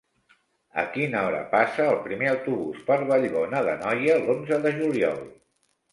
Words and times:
A 0.83 0.85
quina 0.93 1.19
hora 1.25 1.41
passa 1.51 1.85
el 1.91 1.99
primer 2.07 2.31
autobús 2.31 2.81
per 2.89 2.99
Vallbona 3.13 3.61
d'Anoia 3.69 4.19
l'onze 4.27 4.63
de 4.65 4.77
juliol? 4.81 5.21